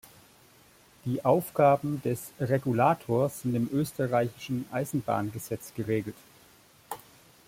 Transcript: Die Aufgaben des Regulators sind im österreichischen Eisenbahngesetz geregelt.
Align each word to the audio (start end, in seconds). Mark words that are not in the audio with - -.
Die 1.05 1.23
Aufgaben 1.23 2.01
des 2.01 2.31
Regulators 2.39 3.41
sind 3.43 3.53
im 3.53 3.69
österreichischen 3.71 4.65
Eisenbahngesetz 4.71 5.75
geregelt. 5.75 6.15